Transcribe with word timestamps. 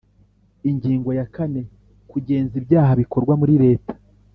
Ingingo 0.69 1.09
ya 1.17 1.25
kane 1.35 1.61
Kugenza 2.11 2.53
ibyaha 2.61 2.91
bikorwa 3.01 3.33
muri 3.41 3.53
leta 3.63 3.93